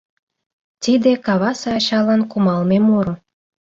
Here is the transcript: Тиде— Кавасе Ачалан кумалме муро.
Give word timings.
Тиде— 0.83 1.11
Кавасе 1.25 1.69
Ачалан 1.77 2.21
кумалме 2.31 2.77
муро. 2.87 3.13